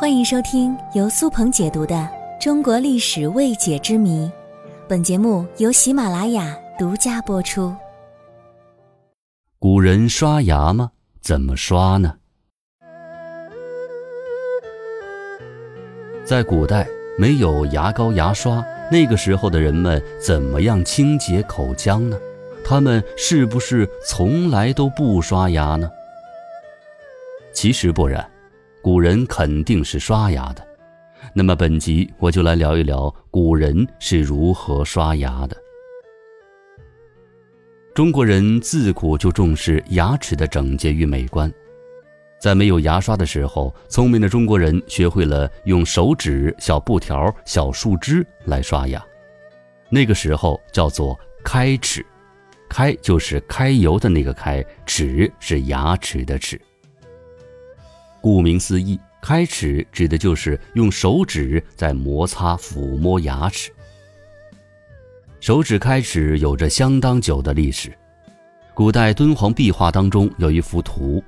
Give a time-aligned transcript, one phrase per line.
[0.00, 1.94] 欢迎收听由苏鹏解读的
[2.42, 4.24] 《中国历史未解之谜》，
[4.88, 7.76] 本节目由喜马拉雅独家播出。
[9.58, 10.92] 古人刷牙吗？
[11.20, 12.14] 怎么刷呢？
[16.24, 16.88] 在古代
[17.18, 22.16] 没有牙膏、牙刷，那个时候的人们怎么样清洁口腔呢？
[22.64, 25.90] 他们是不是从来都不刷牙呢？
[27.52, 28.26] 其实不然。
[28.82, 30.66] 古人肯定是刷牙的，
[31.34, 35.56] 那么本集我就来聊一聊古人是如何刷牙的。
[37.94, 41.52] 中国人自古就重视牙齿的整洁与美观，
[42.40, 49.04] 在没有牙刷的时候，聪明的中国人学会了用手指、小布条、小树枝来刷牙，
[49.90, 52.04] 那个时候叫做开齿，
[52.66, 56.58] 开就是开油的那个开，齿是牙齿的齿。
[58.20, 63.70] 顾名思义，开齿指的就是用手指在摩擦、抚摸牙齿。
[65.40, 67.92] 手指开齿有着相当久的历史。
[68.74, 71.22] 古代敦煌壁画当中有一幅图，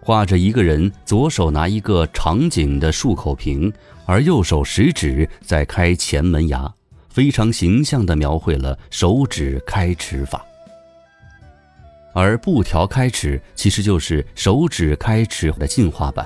[0.00, 3.72] 画着一个人左手拿一个长颈的漱口瓶，
[4.06, 6.72] 而右手食指在开前门牙，
[7.08, 10.44] 非常形象地描绘了手指开齿法。
[12.14, 16.24] 而布条开齿其实就是手指开齿的进化版，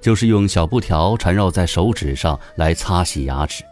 [0.00, 3.62] 就是用小布条缠绕在手指上来擦洗牙齿。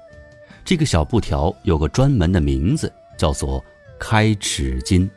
[0.63, 3.65] 这个小布条有个专门的名字，叫做
[3.99, 5.09] 开齿巾。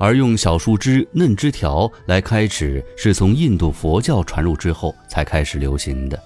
[0.00, 6.20] 而用小树枝、嫩枝条来开齿，是从印度佛教传入之后才开始流行的。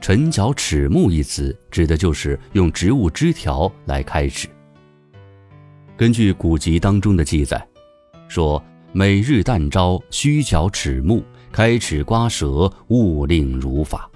[0.00, 4.48] 陈角齿木一词，指的就是用植物枝条来开齿。
[6.00, 7.62] 根据古籍当中的记载，
[8.26, 14.10] 说每日旦朝须嚼齿木，开齿刮舌，勿令如法。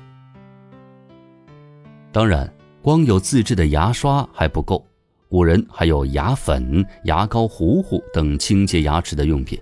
[2.10, 4.82] 当然，光有自制的牙刷还不够，
[5.28, 9.60] 古人还有牙粉、牙膏糊糊等清洁牙齿的用品。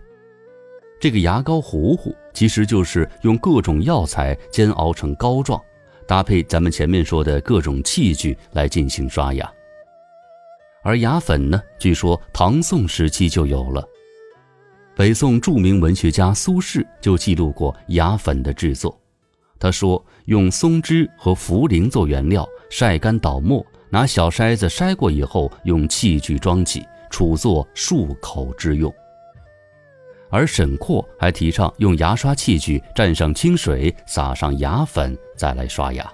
[1.00, 5.60] 这个牙膏糊糊其实就是用各种药材煎熬成膏状，
[6.06, 9.52] 搭配咱们前面说的各种器具来进行刷牙。
[10.82, 11.62] 而牙粉呢？
[11.78, 13.86] 据说唐宋时期就有了。
[14.94, 18.98] 北宋著名文学家苏轼就记录过牙粉的制作。
[19.58, 28.92] 他说：“用松枝和茯苓做原料，晒干捣末，拿小筛子筛过以后，用器具装起，储作漱口之用。”
[30.30, 36.12] 而沈括还提倡用牙刷器具蘸上清水，撒上牙粉，再来刷牙。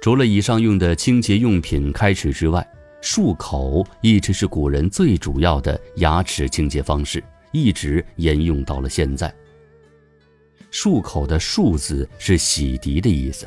[0.00, 2.66] 除了以上用的清洁用品开齿之外，
[3.02, 7.22] 漱口一直是古人最主要的牙齿清洁方式，
[7.52, 9.32] 一直沿用到了现在。
[10.70, 13.46] 漱口的“漱”字是洗涤的意思，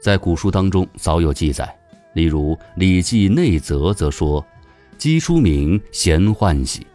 [0.00, 1.78] 在古书当中早有记载，
[2.14, 4.44] 例如《礼记内则》则说
[4.98, 6.86] ：“鸡出鸣，咸换洗。”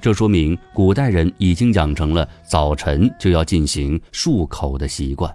[0.00, 5.34] 这说明古代人已经养成了早晨就要进行漱口的习惯。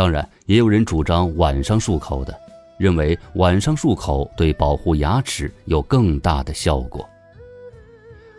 [0.00, 2.34] 当然，也有人主张晚上漱口的，
[2.78, 7.06] 认为晚上漱口对保护牙齿有更大的效果。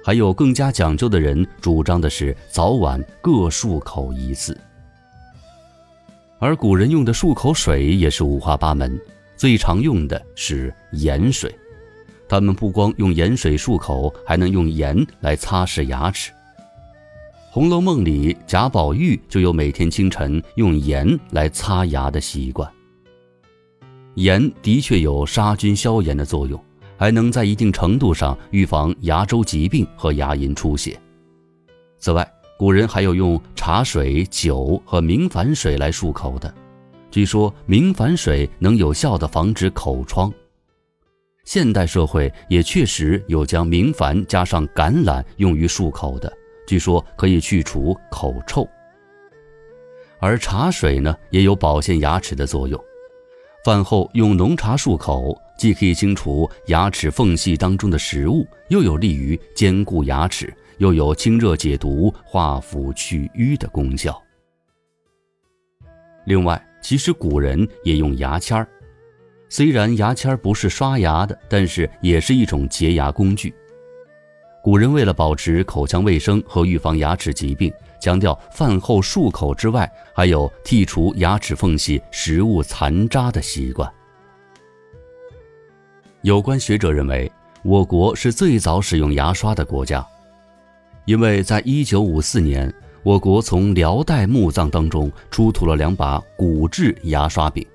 [0.04, 4.60] 还有更加讲究的人主张的是早晚各漱口一次。
[6.40, 9.00] 而古人用的漱口水也是五花八门，
[9.38, 11.56] 最常用的是盐水。
[12.28, 16.32] 他们不光用盐水漱口，还能用盐来擦拭牙齿。
[17.54, 22.72] 《红楼梦》里，贾宝玉就有每天清晨用盐来擦牙的习惯。
[24.14, 26.58] 盐的确有杀菌消炎的作用，
[26.98, 30.98] 还能在一定程度上预防牙周疾病和牙龈出血。
[31.98, 32.26] 此外，
[32.58, 36.56] 古人还有用茶水、酒和明矾水来漱口的，
[37.12, 40.32] 据说明矾水能有效的防止口疮。
[41.44, 46.32] 现代社会也确实有将明矾加上橄榄用于漱口的。
[46.72, 48.66] 据说可以去除口臭，
[50.22, 52.82] 而茶水呢也有保健牙齿的作用。
[53.66, 64.18] 饭后用浓茶漱口，既可以清除牙齿缝隙当中的食物，又有利于坚固牙齿，又有清热解毒、化腐去瘀的功效。
[66.24, 68.66] 另外，其实古人也用牙签儿，
[69.50, 73.54] 虽然牙签儿不是刷牙的，但是也是一种洁牙工具。
[74.64, 83.92] 古人为了保持口腔卫生和预防牙齿疾病，强调饭后漱口之外，还有剔除牙齿缝隙食物残渣的习惯。
[86.22, 87.32] 有关学者认为，
[87.64, 90.06] 我国是最早使用牙刷的国家，
[91.06, 92.72] 因为在一九五四年，
[93.02, 97.66] 我国从辽代墓葬当中出土了两把骨制牙刷柄，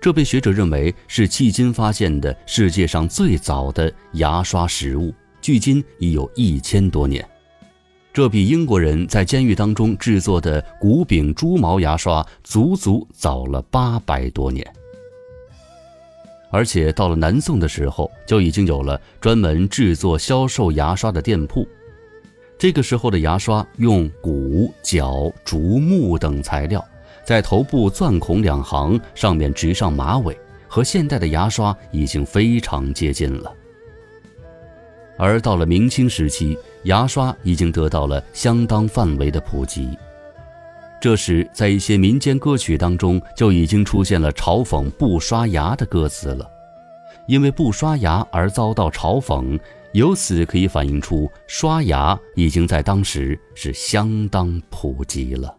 [0.00, 5.12] 这被学者认为是迄今发现的世界上最早的牙刷实物，
[5.50, 7.28] 距今已有一千多年。
[8.12, 14.64] 这比英国人在监狱当中制作的骨柄猪毛牙刷足足早了八百多年。
[16.52, 21.66] 而且到了南宋的时候，就已经有了专门制作、销售牙刷的店铺。
[22.56, 26.84] 这个时候的牙刷用骨、角、竹、木等材料，
[27.24, 30.38] 在头部钻孔两行，上面植上马尾，
[30.68, 33.52] 和现代的牙刷已经非常接近了。
[35.20, 39.90] 而到了明清时期，牙刷已经得到了相当范围的普及。
[40.98, 46.50] 这时，在一些民间歌曲当中，就已经出现了嘲讽不刷牙的歌词了。
[47.26, 49.60] 因为不刷牙而遭到嘲讽，
[49.92, 55.54] 由此可以反映出刷牙已经在当时是相当普及了。